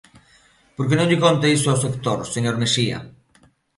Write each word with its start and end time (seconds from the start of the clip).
¿Por 0.75 0.85
que 0.87 0.95
non 0.97 1.09
lle 1.09 1.21
conta 1.25 1.53
iso 1.57 1.67
ao 1.69 1.81
sector, 1.85 2.19
señor 2.35 2.55
Mexía? 2.61 2.99